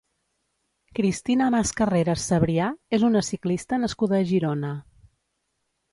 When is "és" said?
2.99-3.07